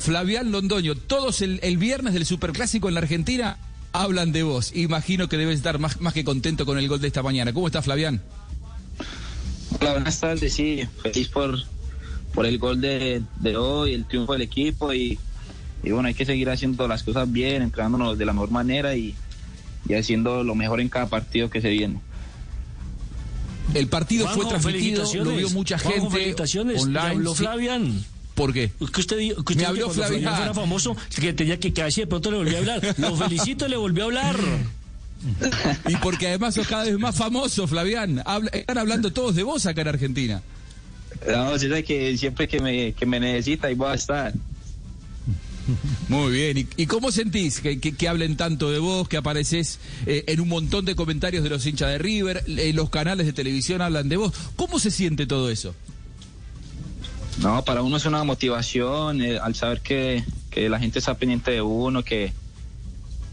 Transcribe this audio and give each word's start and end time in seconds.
Flavián 0.00 0.50
Londoño, 0.50 0.94
todos 0.96 1.42
el, 1.42 1.60
el 1.62 1.78
viernes 1.78 2.14
del 2.14 2.26
Superclásico 2.26 2.88
en 2.88 2.94
la 2.94 3.00
Argentina 3.00 3.58
hablan 3.92 4.32
de 4.32 4.42
vos. 4.42 4.72
Imagino 4.74 5.28
que 5.28 5.36
debes 5.36 5.56
estar 5.58 5.78
más, 5.78 6.00
más 6.00 6.14
que 6.14 6.24
contento 6.24 6.66
con 6.66 6.78
el 6.78 6.88
gol 6.88 7.00
de 7.00 7.06
esta 7.06 7.22
mañana. 7.22 7.52
¿Cómo 7.52 7.66
está 7.66 7.82
Flavián? 7.82 8.22
Hola, 9.78 9.92
buenas 9.92 10.18
tardes. 10.18 10.52
Sí, 10.54 10.82
feliz 11.02 11.28
por, 11.28 11.58
por 12.34 12.46
el 12.46 12.58
gol 12.58 12.80
de, 12.80 13.22
de 13.40 13.56
hoy, 13.56 13.94
el 13.94 14.06
triunfo 14.06 14.32
del 14.32 14.42
equipo 14.42 14.92
y 14.92 15.18
y 15.82 15.90
bueno, 15.92 16.08
hay 16.08 16.14
que 16.14 16.26
seguir 16.26 16.50
haciendo 16.50 16.86
las 16.88 17.02
cosas 17.02 17.30
bien, 17.30 17.62
entrenándonos 17.62 18.18
de 18.18 18.26
la 18.26 18.32
mejor 18.32 18.50
manera 18.50 18.96
y, 18.96 19.14
y 19.88 19.94
haciendo 19.94 20.44
lo 20.44 20.54
mejor 20.54 20.80
en 20.80 20.90
cada 20.90 21.06
partido 21.06 21.48
que 21.48 21.60
se 21.62 21.70
viene. 21.70 22.00
El 23.72 23.88
partido 23.88 24.28
fue 24.28 24.44
transmitido, 24.46 25.04
lo 25.24 25.30
vio 25.30 25.48
mucha 25.50 25.78
gente 25.78 26.10
felicitaciones. 26.10 26.82
online. 26.82 27.00
habló 27.00 27.34
sí. 27.34 27.38
Flavian. 27.38 28.04
¿Por 28.40 28.54
qué? 28.54 28.70
Que 28.94 29.00
usted, 29.02 29.18
dijo- 29.18 29.44
que 29.44 29.52
usted 29.52 29.56
Me 29.56 29.60
dijo 29.60 29.68
habló 29.68 29.88
que. 29.88 29.94
Flavian 29.94 30.42
era 30.42 30.54
famoso, 30.54 30.96
que 31.14 31.32
tenía 31.34 31.60
que 31.60 31.74
casi 31.74 32.00
de 32.00 32.06
pronto 32.06 32.30
le 32.30 32.38
volvió 32.38 32.56
a 32.56 32.58
hablar. 32.60 32.94
Lo 32.96 33.14
felicito, 33.28 33.68
le 33.68 33.76
volvió 33.76 34.04
a 34.04 34.06
hablar. 34.06 34.36
Y 35.86 35.96
porque 35.96 36.28
además 36.28 36.54
sos 36.54 36.66
cada 36.66 36.84
vez 36.84 36.98
más 36.98 37.14
famoso, 37.14 37.66
Flavián. 37.66 38.22
Habla- 38.24 38.50
están 38.54 38.78
hablando 38.78 39.12
todos 39.12 39.34
de 39.34 39.42
vos 39.42 39.66
acá 39.66 39.82
en 39.82 39.88
Argentina. 39.88 40.42
No, 41.28 41.58
sabe 41.58 41.84
que 41.84 42.16
siempre 42.16 42.48
que 42.48 42.60
me, 42.60 42.92
que 42.94 43.04
me 43.04 43.20
necesita 43.20 43.66
ahí 43.66 43.74
voy 43.74 43.90
a 43.90 43.94
estar. 43.94 44.32
Muy 46.08 46.32
bien. 46.32 46.56
¿Y, 46.58 46.66
y 46.82 46.86
cómo 46.86 47.12
sentís 47.12 47.60
que, 47.60 47.78
que- 47.78 47.92
que 47.94 48.08
hablen 48.08 48.36
tanto 48.38 48.70
de 48.70 48.78
vos, 48.78 49.06
que 49.06 49.18
apareces 49.18 49.78
eh, 50.06 50.24
en 50.28 50.40
un 50.40 50.48
montón 50.48 50.86
de 50.86 50.94
comentarios 50.96 51.44
de 51.44 51.50
los 51.50 51.66
hinchas 51.66 51.90
de 51.90 51.98
River, 51.98 52.42
eh, 52.46 52.72
los 52.72 52.88
canales 52.88 53.26
de 53.26 53.34
televisión 53.34 53.82
hablan 53.82 54.08
de 54.08 54.16
vos? 54.16 54.32
¿Cómo 54.56 54.78
se 54.78 54.90
siente 54.90 55.26
todo 55.26 55.50
eso? 55.50 55.74
No, 57.42 57.64
para 57.64 57.82
uno 57.82 57.96
es 57.96 58.04
una 58.06 58.22
motivación 58.22 59.22
eh, 59.22 59.38
al 59.38 59.54
saber 59.54 59.80
que, 59.80 60.22
que 60.50 60.68
la 60.68 60.78
gente 60.78 60.98
está 60.98 61.14
pendiente 61.14 61.50
de 61.52 61.62
uno, 61.62 62.02
que, 62.02 62.32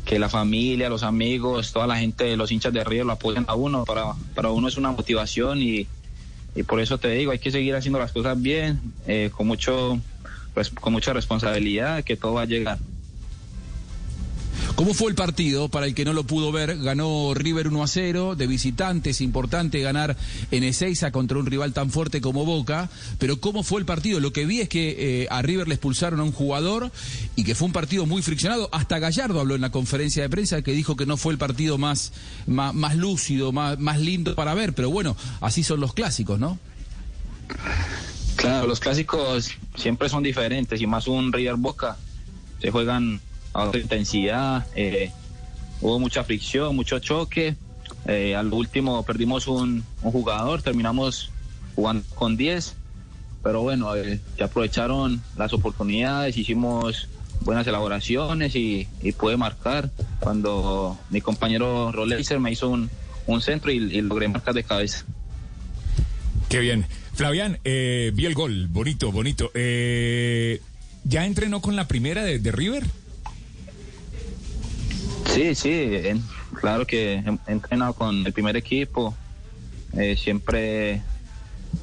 que 0.05 0.17
la 0.17 0.29
familia, 0.29 0.87
los 0.89 1.03
amigos, 1.03 1.73
toda 1.73 1.87
la 1.87 1.97
gente, 1.97 2.37
los 2.37 2.51
hinchas 2.51 2.71
de 2.71 2.83
River 2.83 3.05
lo 3.05 3.11
apoyan 3.13 3.45
a 3.49 3.55
uno. 3.55 3.83
Para, 3.83 4.13
para 4.33 4.49
uno 4.51 4.69
es 4.69 4.77
una 4.77 4.91
motivación 4.91 5.61
y, 5.61 5.87
y 6.55 6.63
por 6.63 6.79
eso 6.79 6.97
te 6.97 7.09
digo, 7.09 7.31
hay 7.31 7.39
que 7.39 7.51
seguir 7.51 7.75
haciendo 7.75 7.99
las 7.99 8.13
cosas 8.13 8.41
bien, 8.41 8.79
eh, 9.05 9.29
con, 9.35 9.45
mucho, 9.45 9.99
res- 10.55 10.69
con 10.69 10.93
mucha 10.93 11.11
responsabilidad, 11.11 12.03
que 12.05 12.15
todo 12.15 12.35
va 12.35 12.43
a 12.43 12.45
llegar. 12.45 12.79
¿Cómo 14.77 14.93
fue 14.93 15.09
el 15.09 15.15
partido? 15.15 15.69
Para 15.69 15.87
el 15.87 15.95
que 15.95 16.05
no 16.05 16.13
lo 16.13 16.23
pudo 16.23 16.51
ver, 16.51 16.77
ganó 16.77 17.33
River 17.33 17.67
1 17.69 17.81
a 17.81 17.87
0, 17.87 18.35
de 18.35 18.45
visitantes, 18.45 19.21
importante 19.21 19.81
ganar 19.81 20.15
en 20.51 20.63
Ezeiza 20.63 21.11
contra 21.11 21.39
un 21.39 21.47
rival 21.47 21.73
tan 21.73 21.89
fuerte 21.89 22.21
como 22.21 22.45
Boca, 22.45 22.87
pero 23.17 23.39
¿cómo 23.41 23.63
fue 23.63 23.79
el 23.79 23.87
partido? 23.87 24.19
Lo 24.19 24.31
que 24.31 24.45
vi 24.45 24.61
es 24.61 24.69
que 24.69 25.23
eh, 25.23 25.27
a 25.31 25.41
River 25.41 25.67
le 25.67 25.73
expulsaron 25.73 26.19
a 26.19 26.23
un 26.23 26.31
jugador 26.31 26.91
y 27.35 27.43
que 27.43 27.55
fue 27.55 27.65
un 27.65 27.73
partido 27.73 28.05
muy 28.05 28.21
friccionado. 28.21 28.69
Hasta 28.71 28.99
Gallardo 28.99 29.39
habló 29.39 29.55
en 29.55 29.61
la 29.61 29.71
conferencia 29.71 30.21
de 30.21 30.29
prensa 30.29 30.61
que 30.61 30.73
dijo 30.73 30.95
que 30.95 31.07
no 31.07 31.17
fue 31.17 31.33
el 31.33 31.39
partido 31.39 31.79
más, 31.79 32.13
más, 32.45 32.75
más 32.75 32.95
lúcido, 32.95 33.51
más, 33.51 33.79
más 33.79 33.99
lindo 33.99 34.35
para 34.35 34.53
ver, 34.53 34.73
pero 34.73 34.91
bueno, 34.91 35.17
así 35.41 35.63
son 35.63 35.79
los 35.79 35.95
clásicos, 35.95 36.39
¿no? 36.39 36.59
Claro, 38.35 38.67
los 38.67 38.79
clásicos 38.79 39.49
siempre 39.75 40.07
son 40.07 40.21
diferentes 40.21 40.79
y 40.79 40.85
más 40.85 41.07
un 41.07 41.33
River 41.33 41.55
Boca. 41.55 41.97
Se 42.61 42.69
juegan 42.69 43.21
a 43.57 43.63
otra 43.63 43.81
intensidad, 43.81 44.65
eh, 44.75 45.11
hubo 45.81 45.99
mucha 45.99 46.23
fricción, 46.23 46.75
mucho 46.75 46.99
choque. 46.99 47.55
eh, 48.05 48.35
al 48.35 48.53
último 48.53 49.03
perdimos 49.03 49.47
un, 49.47 49.83
jugador, 50.01 50.61
terminamos 50.61 51.31
jugando 51.75 52.03
con 52.15 52.37
10, 52.37 52.75
pero 53.43 53.61
bueno, 53.61 53.95
eh, 53.95 54.19
se 54.37 54.43
aprovecharon 54.43 55.21
las 55.37 55.53
oportunidades, 55.53 56.37
hicimos 56.37 57.09
buenas 57.41 57.65
elaboraciones 57.65 58.55
y, 58.55 58.87
pude 59.17 59.37
marcar 59.37 59.89
cuando 60.19 60.97
mi 61.09 61.21
compañero 61.21 61.91
Roleiser 61.91 62.39
me 62.39 62.51
hizo 62.51 62.69
un, 62.69 62.89
centro 63.41 63.71
y, 63.71 63.77
y 63.77 64.01
logré 64.01 64.27
marcar 64.27 64.53
de 64.53 64.63
cabeza. 64.63 65.03
Qué 66.49 66.59
bien. 66.59 66.85
Flavián, 67.13 67.57
eh, 67.63 68.11
vi 68.13 68.27
el 68.27 68.35
gol, 68.35 68.67
bonito, 68.67 69.11
bonito. 69.11 69.49
Eh, 69.55 70.61
¿Ya 71.03 71.25
entrenó 71.25 71.61
con 71.61 71.75
la 71.75 71.87
primera 71.87 72.23
de, 72.23 72.37
de 72.37 72.51
River? 72.51 72.83
Sí, 75.27 75.55
sí, 75.55 75.69
en- 75.71 76.23
claro 76.59 76.85
que 76.87 77.15
he, 77.15 77.51
entrenado 77.51 77.93
con 77.93 78.25
el 78.25 78.33
primer 78.33 78.55
equipo, 78.55 79.15
eh, 79.93 80.15
siempre 80.17 81.01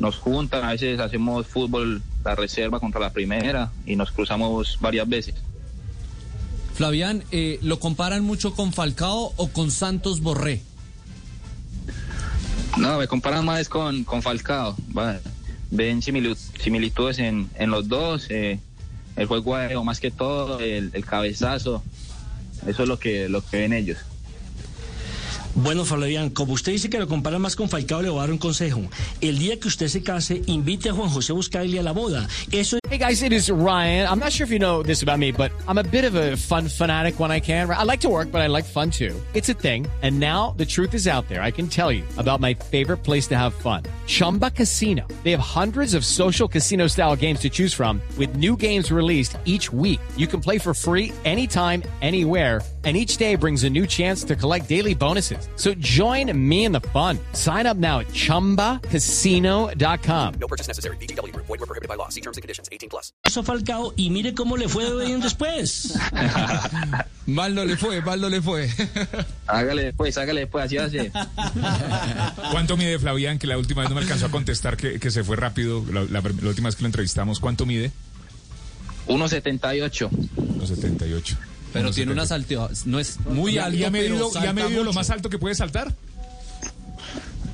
nos 0.00 0.16
juntan, 0.16 0.64
a 0.64 0.70
veces 0.72 0.98
hacemos 1.00 1.46
fútbol, 1.46 2.02
la 2.24 2.34
reserva 2.34 2.80
contra 2.80 3.00
la 3.00 3.10
primera 3.12 3.70
y 3.84 3.96
nos 3.96 4.10
cruzamos 4.10 4.78
varias 4.80 5.08
veces. 5.08 5.34
Flavián, 6.74 7.22
eh, 7.30 7.58
¿lo 7.62 7.78
comparan 7.78 8.24
mucho 8.24 8.54
con 8.54 8.72
Falcao 8.72 9.32
o 9.36 9.48
con 9.48 9.70
Santos 9.70 10.20
Borré? 10.20 10.62
No, 12.76 12.98
me 12.98 13.06
comparan 13.06 13.44
más 13.44 13.68
con, 13.68 14.02
con 14.04 14.22
Falcao, 14.22 14.74
va, 14.96 15.20
ven 15.70 16.00
similitu- 16.00 16.36
similitudes 16.60 17.18
en, 17.20 17.48
en 17.56 17.70
los 17.70 17.86
dos, 17.88 18.26
eh, 18.30 18.58
el 19.16 19.26
juego 19.26 19.54
aéreo 19.54 19.84
más 19.84 20.00
que 20.00 20.10
todo, 20.10 20.58
el, 20.58 20.90
el 20.92 21.04
cabezazo, 21.04 21.84
eso 22.66 22.82
es 22.82 22.88
lo 22.88 22.98
que, 22.98 23.28
lo 23.28 23.44
que 23.44 23.58
ven 23.58 23.72
ellos. 23.72 23.98
Bueno, 25.56 25.84
Flavian, 25.84 26.30
como 26.30 26.54
usted 26.54 26.72
dice 26.72 26.90
que 26.90 26.98
lo 26.98 27.06
compara 27.06 27.38
más 27.38 27.54
con 27.54 27.68
Falcao, 27.68 28.02
le 28.02 28.08
voy 28.08 28.18
a 28.18 28.22
dar 28.22 28.30
un 28.32 28.38
consejo. 28.38 28.82
El 29.20 29.38
día 29.38 29.58
que 29.60 29.68
usted 29.68 29.88
se 29.88 30.02
case, 30.02 30.42
invite 30.46 30.88
a 30.90 30.92
Juan 30.92 31.08
José 31.08 31.32
Buscaili 31.32 31.78
a 31.78 31.82
la 31.82 31.92
boda. 31.92 32.28
Eso 32.50 32.78
Hey 32.94 32.98
guys, 32.98 33.22
it 33.22 33.32
is 33.32 33.50
Ryan. 33.50 34.06
I'm 34.08 34.20
not 34.20 34.30
sure 34.30 34.44
if 34.44 34.52
you 34.52 34.60
know 34.60 34.80
this 34.80 35.02
about 35.02 35.18
me, 35.18 35.32
but 35.32 35.50
I'm 35.66 35.78
a 35.78 35.82
bit 35.82 36.04
of 36.04 36.14
a 36.14 36.36
fun 36.36 36.68
fanatic 36.68 37.18
when 37.18 37.32
I 37.32 37.40
can. 37.40 37.68
I 37.68 37.82
like 37.82 37.98
to 38.02 38.08
work, 38.08 38.30
but 38.30 38.40
I 38.40 38.46
like 38.46 38.64
fun 38.64 38.88
too. 38.88 39.20
It's 39.34 39.48
a 39.48 39.52
thing. 39.52 39.88
And 40.02 40.20
now 40.20 40.54
the 40.56 40.64
truth 40.64 40.94
is 40.94 41.08
out 41.08 41.26
there. 41.28 41.42
I 41.42 41.50
can 41.50 41.66
tell 41.66 41.90
you 41.90 42.04
about 42.18 42.38
my 42.38 42.54
favorite 42.54 42.98
place 42.98 43.26
to 43.28 43.36
have 43.36 43.52
fun. 43.52 43.82
Chumba 44.06 44.52
Casino. 44.52 45.08
They 45.24 45.32
have 45.32 45.40
hundreds 45.40 45.94
of 45.94 46.04
social 46.04 46.46
casino 46.46 46.86
style 46.86 47.16
games 47.16 47.40
to 47.40 47.50
choose 47.50 47.74
from 47.74 48.00
with 48.16 48.36
new 48.36 48.56
games 48.56 48.92
released 48.92 49.38
each 49.44 49.72
week. 49.72 49.98
You 50.16 50.28
can 50.28 50.40
play 50.40 50.58
for 50.58 50.72
free 50.72 51.10
anytime, 51.24 51.82
anywhere. 52.00 52.60
And 52.84 52.96
each 52.96 53.16
day 53.16 53.34
brings 53.34 53.64
a 53.64 53.70
new 53.70 53.86
chance 53.86 54.22
to 54.24 54.36
collect 54.36 54.68
daily 54.68 54.94
bonuses. 54.94 55.43
So 55.56 55.72
join 55.78 56.30
me 56.36 56.66
in 56.66 56.72
the 56.72 56.80
fun. 56.92 57.18
Sign 57.32 57.64
up 57.66 57.78
now 57.78 58.00
at 58.00 58.08
chumbacasino.com. 58.08 60.34
No 60.38 60.46
purchase 60.46 60.68
necessary. 60.68 60.96
Group. 61.32 61.46
Void 61.46 61.60
were 61.60 61.66
prohibited 61.66 61.88
by 61.88 61.96
law. 61.96 62.10
See 62.10 62.20
terms 62.20 62.36
and 62.36 62.42
conditions. 62.42 62.68
18 62.70 62.90
plus. 62.90 63.12
Falcao 63.44 63.92
y 63.96 64.10
mire 64.10 64.34
cómo 64.34 64.56
le 64.56 64.68
fue 64.68 64.84
bien 65.06 65.20
después. 65.20 65.96
Mal 67.26 67.54
no 67.54 67.64
le 67.64 67.76
fue, 67.76 68.02
mal 68.02 68.20
no 68.20 68.28
le 68.28 68.42
fue. 68.42 68.68
Hágale 69.46 69.84
después, 69.84 70.18
hágale 70.18 70.42
después, 70.42 70.66
así 70.66 70.76
hace. 70.76 71.10
¿Cuánto 72.50 72.76
mide 72.76 72.98
Flavián? 72.98 73.38
Que 73.38 73.46
la 73.46 73.56
última 73.56 73.80
vez 73.80 73.88
no 73.88 73.94
me 73.96 74.02
alcanzó 74.02 74.26
a 74.26 74.30
contestar 74.30 74.76
que, 74.76 75.00
que 75.00 75.10
se 75.10 75.24
fue 75.24 75.36
rápido. 75.36 75.82
La, 75.90 76.02
la- 76.04 76.20
la 76.20 76.48
última 76.48 76.68
vez 76.68 76.76
que 76.76 76.82
lo 76.82 76.86
entrevistamos, 76.88 77.40
¿cuánto 77.40 77.64
mide? 77.64 77.90
1.78. 79.08 80.10
Los 80.58 80.68
78. 80.68 81.36
Pero 81.74 81.90
tiene 81.90 82.12
70. 82.12 82.12
unas 82.14 82.32
altas, 82.32 82.86
no 82.86 82.98
es 82.98 83.20
muy 83.26 83.52
¿Ya, 83.54 83.66
alto, 83.66 83.76
ya 83.76 83.90
pero 83.90 84.14
medido, 84.14 84.32
ya 84.42 84.52
medido 84.54 84.82
lo 84.84 84.92
más 84.94 85.10
alto 85.10 85.28
que 85.28 85.38
puede 85.38 85.54
saltar? 85.54 85.92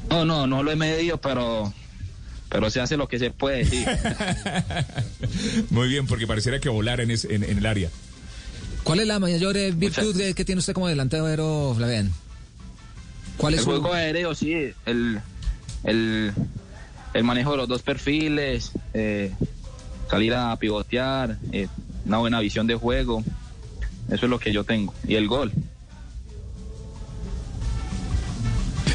No, 0.09 0.25
no, 0.25 0.47
no 0.47 0.63
lo 0.63 0.71
he 0.71 0.77
medido, 0.77 1.19
pero, 1.21 1.73
pero 2.49 2.71
se 2.71 2.81
hace 2.81 2.97
lo 2.97 3.09
que 3.09 3.19
se 3.19 3.31
puede, 3.31 3.65
sí. 3.65 3.85
Muy 5.71 5.89
bien, 5.89 6.07
porque 6.07 6.27
pareciera 6.27 6.59
que 6.61 6.69
volar 6.69 7.01
en, 7.01 7.11
es- 7.11 7.25
en- 7.25 7.45
en 7.45 7.59
el 7.59 7.67
área. 7.67 7.89
¿Cuál 8.85 9.01
es 9.01 9.07
la 9.07 9.19
mayor 9.19 9.57
eh, 9.57 9.73
virtud 9.73 10.15
Muchas- 10.15 10.35
que, 10.35 10.45
tiene 10.45 10.59
usted 10.59 10.73
como 10.73 10.89
delantero, 10.89 11.73
Flavián? 11.77 12.11
¿Cuál 13.37 13.55
es 13.55 13.61
El 13.61 13.65
su... 13.65 13.71
juego 13.71 13.93
aéreo, 13.93 14.35
sí, 14.35 14.53
el, 14.87 15.21
el, 15.85 16.33
el 17.15 17.25
manejo 17.25 17.53
de 17.53 17.57
los 17.59 17.69
dos 17.69 17.83
perfiles, 17.83 18.73
eh, 18.95 19.33
salir 20.11 20.35
a 20.35 20.55
pivotear, 20.57 21.39
eh, 21.53 21.69
una 22.05 22.19
buena 22.19 22.41
visión 22.41 22.67
de 22.67 22.75
juego, 22.75 23.23
eso 24.11 24.27
es 24.27 24.31
lo 24.31 24.39
que 24.39 24.53
yo 24.53 24.65
tengo. 24.65 24.95
Y 25.07 25.15
el 25.15 25.29
gol. 25.29 25.53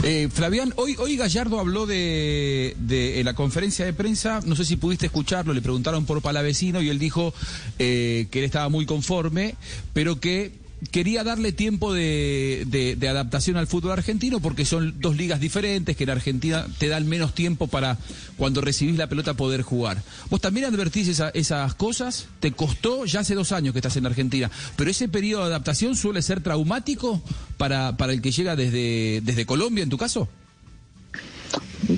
Eh, 0.04 0.30
Flavián, 0.32 0.72
hoy, 0.76 0.96
hoy 1.00 1.18
Gallardo 1.18 1.60
habló 1.60 1.88
de, 1.88 2.76
en 2.88 3.26
la 3.26 3.34
conferencia 3.34 3.86
de 3.86 3.94
prensa, 3.94 4.40
no 4.46 4.56
sé 4.56 4.64
si 4.64 4.76
pudiste 4.76 5.08
escucharlo, 5.08 5.52
le 5.52 5.64
preguntaron 5.64 6.06
por 6.06 6.22
Palavecino 6.22 6.80
y 6.80 6.90
él 6.90 7.00
dijo 7.00 7.34
eh, 7.80 8.28
que 8.30 8.38
él 8.38 8.46
estaba 8.46 8.70
muy 8.70 8.86
conforme, 8.86 9.56
pero 9.94 10.20
que 10.20 10.52
quería 10.92 11.24
darle 11.24 11.52
tiempo 11.52 11.94
de, 11.94 12.98
adaptación 13.10 13.58
al 13.58 13.68
fútbol 13.68 13.92
argentino 13.94 14.40
porque 14.40 14.66
son 14.66 15.00
dos 15.00 15.16
ligas 15.16 15.40
diferentes, 15.40 15.96
que 15.96 16.04
en 16.04 16.10
Argentina 16.10 16.66
te 16.78 16.88
dan 16.88 17.08
menos 17.08 17.34
tiempo 17.34 17.68
para 17.68 17.98
cuando 18.38 18.62
recibís 18.62 18.98
la 18.98 19.08
pelota 19.08 19.34
poder 19.36 19.62
jugar. 19.62 20.02
¿Vos 20.30 20.42
también 20.42 20.66
advertís 20.66 21.08
esa- 21.08 21.30
esas 21.30 21.76
cosas? 21.76 22.28
¿Te 22.40 22.52
costó? 22.52 23.06
Ya 23.06 23.22
hace 23.22 23.36
dos 23.36 23.52
años 23.52 23.74
que 23.74 23.80
estás 23.80 23.98
en 23.98 24.06
Argentina, 24.06 24.50
pero 24.76 24.90
ese 24.92 25.08
periodo 25.08 25.42
de 25.44 25.48
adaptación 25.48 25.96
suele 25.96 26.22
ser 26.22 26.42
traumático 26.42 27.22
para, 27.58 27.96
el 28.10 28.22
que 28.22 28.31
llega 28.31 28.56
desde, 28.56 29.46
Colombia, 29.46 29.84
en 29.84 29.90
tu 29.90 29.98
caso. 29.98 30.28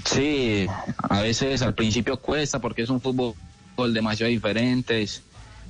Sí, 0.05 0.65
a 0.97 1.21
veces 1.21 1.61
al 1.61 1.73
principio 1.73 2.17
cuesta 2.17 2.59
porque 2.59 2.81
es 2.83 2.89
un 2.89 2.99
fútbol 3.01 3.35
demasiado 3.93 4.29
diferente, 4.29 5.05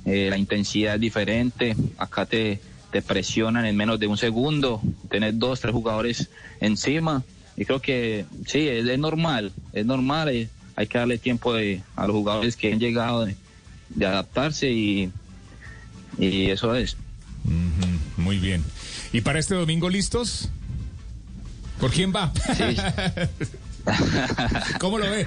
eh, 0.04 0.28
la 0.30 0.36
intensidad 0.38 0.94
es 0.96 1.00
diferente, 1.00 1.76
acá 1.98 2.26
te, 2.26 2.60
te 2.90 3.02
presionan 3.02 3.64
en 3.64 3.76
menos 3.76 4.00
de 4.00 4.06
un 4.06 4.16
segundo, 4.16 4.80
tener 5.10 5.36
dos, 5.36 5.60
tres 5.60 5.72
jugadores 5.72 6.30
encima 6.60 7.22
y 7.56 7.64
creo 7.64 7.80
que 7.80 8.24
sí, 8.46 8.68
es, 8.68 8.86
es 8.86 8.98
normal, 8.98 9.52
es 9.72 9.84
normal, 9.84 10.28
eh, 10.28 10.48
hay 10.76 10.86
que 10.86 10.98
darle 10.98 11.18
tiempo 11.18 11.54
de, 11.54 11.82
a 11.96 12.06
los 12.06 12.14
jugadores 12.14 12.56
que 12.56 12.72
han 12.72 12.78
llegado 12.78 13.26
de, 13.26 13.36
de 13.90 14.06
adaptarse 14.06 14.70
y, 14.70 15.10
y 16.18 16.50
eso 16.50 16.74
es. 16.74 16.96
Muy 18.16 18.38
bien. 18.38 18.64
¿Y 19.12 19.22
para 19.22 19.38
este 19.38 19.54
domingo 19.54 19.88
listos? 19.88 20.50
¿Por 21.80 21.90
quién 21.90 22.12
va? 22.14 22.32
¿Cómo 24.80 24.98
lo 24.98 25.10
ve? 25.10 25.26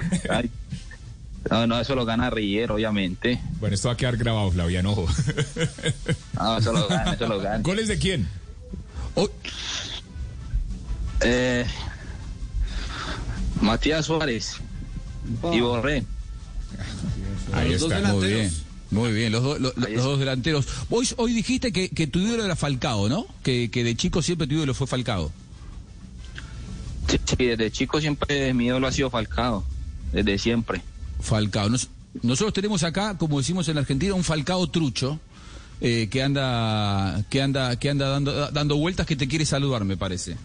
No, 1.50 1.66
no, 1.66 1.80
eso 1.80 1.94
lo 1.94 2.04
gana 2.04 2.30
Rier, 2.30 2.70
obviamente. 2.72 3.40
Bueno, 3.60 3.74
esto 3.74 3.88
va 3.88 3.94
a 3.94 3.96
quedar 3.96 4.16
grabado, 4.16 4.50
Flavián, 4.52 4.86
ojo. 4.86 5.06
No, 6.34 6.58
eso 6.58 6.72
lo 6.72 6.86
gana, 6.88 7.12
eso 7.12 7.26
lo 7.26 7.40
gana. 7.40 7.58
¿Goles 7.58 7.88
de 7.88 7.98
quién? 7.98 8.28
Eh, 11.24 11.64
Matías 13.60 14.06
Suárez 14.06 14.56
y 15.52 15.60
Borré. 15.60 16.04
Ahí 17.52 17.72
está. 17.74 18.00
Muy 18.12 18.26
bien. 18.26 18.52
Muy 18.90 19.12
bien, 19.12 19.32
los, 19.32 19.42
do- 19.42 19.58
lo- 19.58 19.72
lo- 19.74 19.88
los 19.88 20.04
dos 20.04 20.18
delanteros. 20.18 20.66
Hoy, 20.90 21.08
hoy 21.16 21.32
dijiste 21.32 21.72
que, 21.72 21.88
que 21.88 22.06
tu 22.06 22.18
ídolo 22.18 22.44
era 22.44 22.56
Falcao, 22.56 23.08
¿no? 23.08 23.26
Que, 23.42 23.70
que 23.70 23.84
de 23.84 23.96
chico 23.96 24.20
siempre 24.20 24.46
tu 24.46 24.54
ídolo 24.54 24.74
fue 24.74 24.86
Falcao. 24.86 25.32
Sí, 27.08 27.18
sí, 27.24 27.36
desde 27.46 27.70
chico 27.70 28.00
siempre 28.00 28.52
mi 28.52 28.66
ídolo 28.66 28.86
ha 28.86 28.92
sido 28.92 29.08
Falcao, 29.08 29.64
desde 30.12 30.38
siempre. 30.38 30.82
Falcao. 31.22 31.68
Nos- 31.68 31.88
nosotros 32.22 32.52
tenemos 32.52 32.82
acá, 32.82 33.16
como 33.16 33.38
decimos 33.38 33.68
en 33.68 33.78
Argentina, 33.78 34.14
un 34.14 34.24
Falcao 34.24 34.66
trucho 34.66 35.18
eh, 35.80 36.08
que 36.10 36.22
anda 36.22 37.24
que 37.30 37.40
anda 37.42 37.76
que 37.78 37.88
anda 37.90 38.08
dando 38.08 38.50
dando 38.50 38.76
vueltas 38.76 39.06
que 39.06 39.16
te 39.16 39.26
quiere 39.26 39.46
saludar, 39.46 39.84
me 39.84 39.96
parece. 39.96 40.36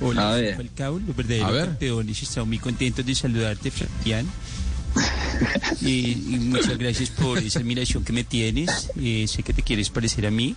Hola, 0.00 0.30
A 0.30 0.32
soy 0.32 0.42
ver. 0.42 0.56
Falcao, 0.56 0.98
los 0.98 1.16
verdaderos 1.16 1.48
A 1.48 1.52
ver. 1.52 1.64
campeones. 1.66 2.22
Estamos 2.22 2.48
muy 2.48 2.58
contentos 2.58 3.06
de 3.06 3.14
saludarte, 3.14 3.70
Fabián. 3.70 4.26
y, 5.80 6.10
y 6.34 6.38
muchas 6.40 6.76
gracias 6.76 7.10
por 7.10 7.38
esa 7.38 7.60
admiración 7.60 8.04
que 8.04 8.12
me 8.12 8.24
tienes. 8.24 8.90
Eh, 9.00 9.26
sé 9.28 9.42
que 9.42 9.52
te 9.52 9.62
quieres 9.62 9.88
parecer 9.90 10.26
a 10.26 10.30
mí. 10.30 10.56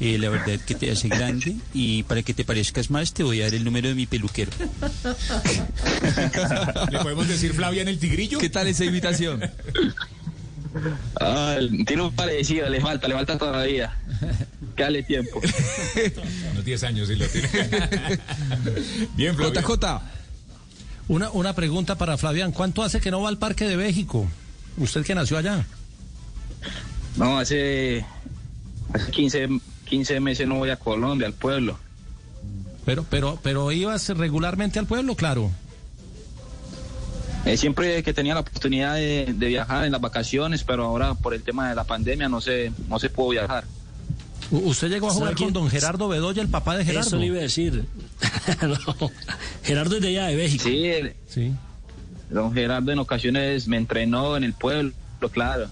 Eh, 0.00 0.16
la 0.18 0.28
verdad 0.28 0.60
que 0.60 0.74
te 0.74 0.90
hace 0.90 1.08
grande. 1.08 1.56
Y 1.74 2.04
para 2.04 2.22
que 2.22 2.34
te 2.34 2.44
parezcas 2.44 2.90
más, 2.90 3.12
te 3.12 3.24
voy 3.24 3.40
a 3.40 3.44
dar 3.44 3.54
el 3.54 3.64
número 3.64 3.88
de 3.88 3.94
mi 3.94 4.06
peluquero. 4.06 4.52
¿Le 6.90 6.98
podemos 7.00 7.26
decir 7.26 7.52
Flavián 7.52 7.88
el 7.88 7.98
tigrillo? 7.98 8.38
¿Qué 8.38 8.48
tal 8.48 8.68
esa 8.68 8.84
invitación? 8.84 9.50
Ah, 11.20 11.56
tiene 11.86 12.02
un 12.02 12.12
parecido, 12.12 12.68
le 12.68 12.80
falta, 12.80 13.08
le 13.08 13.14
falta 13.14 13.38
todavía. 13.38 13.96
Dale 14.76 15.02
tiempo. 15.02 15.40
Unos 16.52 16.64
10 16.64 16.82
años 16.84 17.08
sí 17.08 17.16
lo 17.16 17.26
tiene. 17.26 17.48
Bien, 19.16 19.34
Flavián. 19.34 19.64
JJ. 19.64 20.00
Una, 21.08 21.30
una 21.30 21.54
pregunta 21.54 21.96
para 21.96 22.16
Flavián. 22.16 22.52
¿Cuánto 22.52 22.82
hace 22.82 23.00
que 23.00 23.10
no 23.10 23.22
va 23.22 23.30
al 23.30 23.38
Parque 23.38 23.66
de 23.66 23.76
México? 23.76 24.28
Usted 24.76 25.04
que 25.04 25.14
nació 25.14 25.38
allá. 25.38 25.64
No, 27.16 27.38
hace, 27.38 28.04
hace 28.92 29.10
15, 29.10 29.48
15 29.88 30.20
meses 30.20 30.46
no 30.46 30.56
voy 30.56 30.70
a 30.70 30.76
Colombia, 30.76 31.26
al 31.26 31.32
pueblo. 31.34 31.78
Pero, 32.84 33.04
pero, 33.10 33.38
pero 33.42 33.70
ibas 33.72 34.08
regularmente 34.10 34.78
al 34.78 34.86
pueblo, 34.86 35.14
claro. 35.14 35.50
Eh, 37.44 37.56
siempre 37.56 38.02
que 38.02 38.12
tenía 38.12 38.34
la 38.34 38.40
oportunidad 38.40 38.94
de, 38.94 39.32
de 39.36 39.46
viajar 39.46 39.84
en 39.84 39.92
las 39.92 40.00
vacaciones, 40.00 40.64
pero 40.64 40.84
ahora 40.84 41.14
por 41.14 41.34
el 41.34 41.42
tema 41.42 41.68
de 41.68 41.74
la 41.74 41.84
pandemia 41.84 42.28
no 42.28 42.40
se, 42.40 42.72
no 42.88 42.98
se 42.98 43.08
pudo 43.10 43.30
viajar. 43.30 43.64
Usted 44.50 44.88
llegó 44.88 45.08
a 45.08 45.12
jugar 45.12 45.34
con 45.34 45.52
don 45.52 45.68
Gerardo 45.68 46.08
Bedoya, 46.08 46.40
el 46.42 46.48
papá 46.48 46.76
de 46.76 46.84
Gerardo. 46.84 47.06
Eso 47.08 47.16
le 47.16 47.26
iba 47.26 47.38
a 47.38 47.42
decir. 47.42 47.84
No, 48.62 49.10
Gerardo 49.62 49.96
es 49.96 50.02
de 50.02 50.08
allá, 50.08 50.26
de 50.28 50.36
México. 50.36 50.64
Sí, 50.64 50.84
el- 50.86 51.14
Sí. 51.28 51.52
don 52.30 52.52
Gerardo 52.54 52.90
en 52.92 52.98
ocasiones 52.98 53.68
me 53.68 53.76
entrenó 53.76 54.36
en 54.38 54.44
el 54.44 54.54
pueblo, 54.54 54.92
claro. 55.30 55.68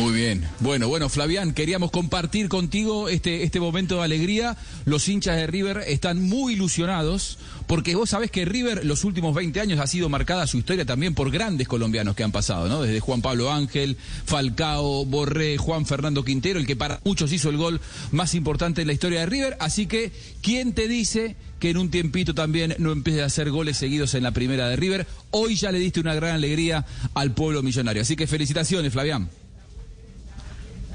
Muy 0.00 0.14
bien. 0.14 0.42
Bueno, 0.60 0.88
bueno, 0.88 1.10
Flavián, 1.10 1.52
queríamos 1.52 1.90
compartir 1.90 2.48
contigo 2.48 3.10
este, 3.10 3.42
este 3.42 3.60
momento 3.60 3.96
de 3.96 4.04
alegría. 4.04 4.56
Los 4.86 5.06
hinchas 5.06 5.36
de 5.36 5.46
River 5.46 5.84
están 5.86 6.22
muy 6.22 6.54
ilusionados 6.54 7.36
porque 7.66 7.94
vos 7.94 8.08
sabés 8.08 8.30
que 8.30 8.46
River 8.46 8.86
los 8.86 9.04
últimos 9.04 9.34
20 9.34 9.60
años 9.60 9.78
ha 9.78 9.86
sido 9.86 10.08
marcada 10.08 10.46
su 10.46 10.56
historia 10.56 10.86
también 10.86 11.14
por 11.14 11.30
grandes 11.30 11.68
colombianos 11.68 12.16
que 12.16 12.24
han 12.24 12.32
pasado, 12.32 12.66
¿no? 12.66 12.80
Desde 12.80 13.00
Juan 13.00 13.20
Pablo 13.20 13.52
Ángel, 13.52 13.98
Falcao, 14.24 15.04
Borré, 15.04 15.58
Juan 15.58 15.84
Fernando 15.84 16.24
Quintero, 16.24 16.58
el 16.58 16.66
que 16.66 16.76
para 16.76 17.00
muchos 17.04 17.30
hizo 17.30 17.50
el 17.50 17.58
gol 17.58 17.78
más 18.10 18.34
importante 18.34 18.80
en 18.80 18.86
la 18.86 18.94
historia 18.94 19.20
de 19.20 19.26
River. 19.26 19.58
Así 19.60 19.86
que, 19.86 20.12
¿quién 20.40 20.72
te 20.72 20.88
dice 20.88 21.36
que 21.58 21.68
en 21.68 21.76
un 21.76 21.90
tiempito 21.90 22.34
también 22.34 22.74
no 22.78 22.90
empiece 22.90 23.20
a 23.20 23.26
hacer 23.26 23.50
goles 23.50 23.76
seguidos 23.76 24.14
en 24.14 24.22
la 24.22 24.30
primera 24.30 24.66
de 24.66 24.76
River? 24.76 25.06
Hoy 25.30 25.56
ya 25.56 25.70
le 25.70 25.78
diste 25.78 26.00
una 26.00 26.14
gran 26.14 26.36
alegría 26.36 26.86
al 27.12 27.32
pueblo 27.32 27.62
millonario. 27.62 28.00
Así 28.00 28.16
que 28.16 28.26
felicitaciones, 28.26 28.94
Flavián. 28.94 29.28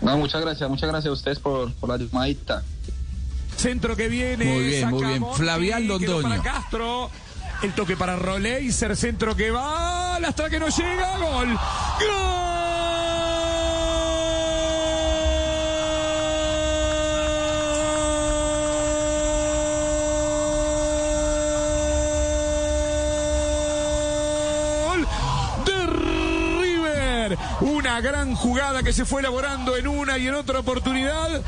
No, 0.06 0.19
muchas 0.19 0.40
gracias, 0.40 0.69
muchas 0.69 0.88
gracias 0.88 1.10
a 1.10 1.13
ustedes 1.13 1.40
por, 1.40 1.74
por 1.74 1.90
la 1.90 1.98
llamadita. 1.98 2.63
Centro 3.57 3.96
que 3.96 4.07
viene. 4.07 4.46
Muy 4.46 4.63
bien, 4.63 4.90
muy 4.90 5.04
bien. 5.04 5.25
Flavián 5.34 5.88
Londoño. 5.88 6.30
Para 6.30 6.44
Castro. 6.44 7.10
El 7.63 7.74
toque 7.74 7.98
para 7.98 8.16
Roleiser, 8.16 8.96
centro 8.96 9.36
que 9.36 9.50
va. 9.50 10.18
Hasta 10.18 10.48
que 10.50 10.60
no 10.60 10.68
llega. 10.68 11.18
Gol. 11.18 11.57
Gol 24.86 25.08
de 25.65 25.86
Una 27.62 28.01
gran 28.01 28.36
jugada 28.36 28.84
que 28.84 28.94
se 28.94 29.05
fue 29.05 29.22
elaborando 29.22 29.77
en 29.77 29.88
una 29.88 30.17
y 30.17 30.27
en 30.27 30.36
otra 30.36 30.60
oportunidad. 30.60 31.41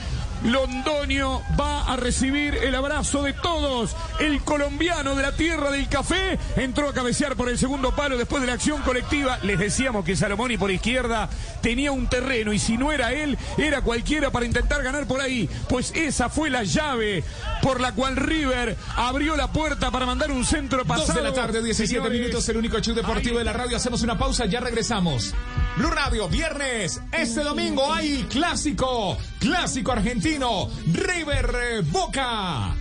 Londoño 0.43 1.41
va 1.59 1.91
a 1.91 1.95
recibir 1.95 2.55
el 2.55 2.75
abrazo 2.75 3.23
de 3.23 3.33
todos. 3.33 3.95
El 4.19 4.41
colombiano 4.41 5.15
de 5.15 5.23
la 5.23 5.31
tierra 5.31 5.71
del 5.71 5.89
café 5.89 6.37
entró 6.55 6.87
a 6.89 6.93
cabecear 6.93 7.35
por 7.35 7.49
el 7.49 7.57
segundo 7.57 7.95
palo 7.95 8.17
después 8.17 8.41
de 8.41 8.47
la 8.47 8.53
acción 8.53 8.81
colectiva. 8.83 9.39
Les 9.41 9.57
decíamos 9.57 10.05
que 10.05 10.15
Salomoni 10.15 10.57
por 10.57 10.69
izquierda 10.69 11.27
tenía 11.61 11.91
un 11.91 12.07
terreno 12.07 12.53
y 12.53 12.59
si 12.59 12.77
no 12.77 12.91
era 12.91 13.13
él, 13.13 13.35
era 13.57 13.81
cualquiera 13.81 14.29
para 14.29 14.45
intentar 14.45 14.83
ganar 14.83 15.07
por 15.07 15.21
ahí. 15.21 15.49
Pues 15.67 15.91
esa 15.95 16.29
fue 16.29 16.51
la 16.51 16.63
llave 16.63 17.23
por 17.63 17.81
la 17.81 17.93
cual 17.93 18.15
River 18.15 18.77
abrió 18.95 19.35
la 19.35 19.51
puerta 19.51 19.89
para 19.89 20.05
mandar 20.05 20.31
un 20.31 20.45
centro 20.45 20.79
Dos 20.79 20.87
pasado. 20.87 21.17
de 21.17 21.23
la 21.23 21.33
tarde, 21.33 21.63
17 21.63 21.87
Señores, 21.87 22.11
minutos, 22.11 22.47
el 22.47 22.57
único 22.57 22.79
show 22.79 22.93
deportivo 22.93 23.39
de 23.39 23.43
la 23.43 23.53
radio. 23.53 23.75
Hacemos 23.75 24.03
una 24.03 24.17
pausa, 24.17 24.45
ya 24.45 24.59
regresamos. 24.59 25.33
Blue 25.77 25.91
Radio, 25.91 26.27
viernes, 26.27 26.99
este 27.11 27.43
domingo 27.43 27.93
hay 27.93 28.23
clásico, 28.23 29.15
clásico 29.39 29.91
argentino, 29.91 30.69
River 30.91 31.55
eh, 31.55 31.81
Boca. 31.81 32.75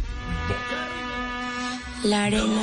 La 2.05 2.25
arena. 2.25 2.63